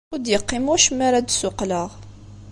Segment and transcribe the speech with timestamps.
[0.13, 1.89] Ur d-yeqqim wacemma ara d-ssuqqleɣ.